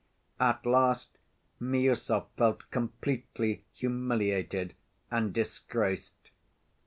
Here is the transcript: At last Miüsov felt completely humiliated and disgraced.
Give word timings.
At 0.39 0.65
last 0.65 1.19
Miüsov 1.61 2.25
felt 2.35 2.71
completely 2.71 3.65
humiliated 3.71 4.73
and 5.11 5.31
disgraced. 5.31 6.31